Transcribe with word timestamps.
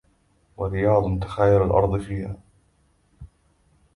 ورياض 0.57 1.19
تخايل 1.19 1.61
الأرض 1.61 2.01
فيها 2.01 2.35